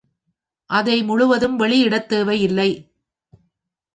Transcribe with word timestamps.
அதை 0.69 1.03
முழுவதும் 1.03 1.55
வெளியிடத் 1.55 2.09
தேவை 2.09 2.41
இல்லை. 2.41 2.69